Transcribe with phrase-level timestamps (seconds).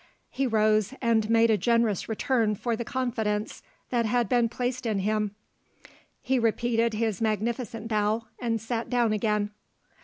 [0.31, 3.61] He rose, and made a generous return for the confidence
[3.91, 5.35] that had been placed in him
[6.23, 9.51] he repeated his magnificent bow, and sat down again.